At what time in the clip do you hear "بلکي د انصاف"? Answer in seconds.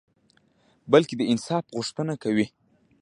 0.91-1.63